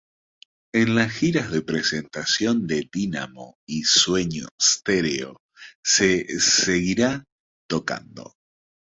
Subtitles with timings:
[0.73, 5.39] En las giras de presentación de Dynamo y Sueño Stereo
[5.83, 7.23] se seguiría
[7.69, 8.33] tocando.